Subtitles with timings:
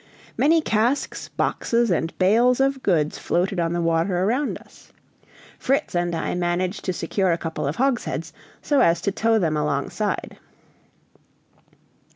[0.35, 4.91] Many casks, boxes, and bales of goods floated on the water around us.
[5.59, 8.33] Fritz and I managed to secure a couple of hogsheads,
[8.63, 10.39] so as to tow them alongside.